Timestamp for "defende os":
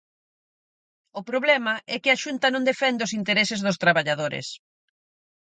2.71-3.15